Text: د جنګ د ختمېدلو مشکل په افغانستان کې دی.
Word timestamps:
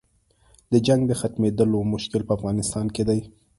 د 0.71 0.73
جنګ 0.87 1.01
د 1.07 1.11
ختمېدلو 1.21 1.79
مشکل 1.93 2.21
په 2.25 2.31
افغانستان 2.37 2.85
کې 2.95 3.03
دی. 3.09 3.19